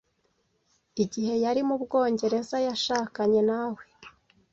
Igihe 1.03 1.33
yari 1.43 1.61
mu 1.67 1.75
Bwongereza 1.83 2.57
yashakanye 2.67 3.41
nawe 3.49 3.83